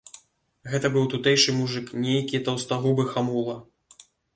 [0.71, 3.65] Гэта быў тутэйшы мужык, нейкі таўстагубы хамула.